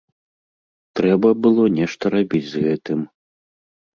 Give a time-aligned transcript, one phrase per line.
[0.99, 2.99] Трэба было нешта рабіць з гэтым.